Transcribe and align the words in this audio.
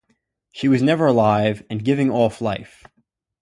She 0.51 0.67
was 0.67 0.81
never 0.81 1.05
alive, 1.05 1.61
and 1.69 1.85
giving 1.85 2.09
off 2.09 2.41
life. 2.41 2.87